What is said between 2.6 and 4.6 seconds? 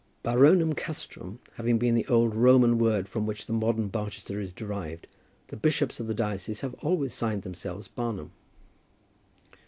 name from which the modern Barchester is